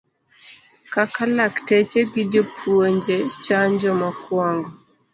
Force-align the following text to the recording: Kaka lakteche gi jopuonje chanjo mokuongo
Kaka 0.93 1.23
lakteche 1.35 2.01
gi 2.11 2.23
jopuonje 2.31 3.15
chanjo 3.43 3.89
mokuongo 4.01 4.69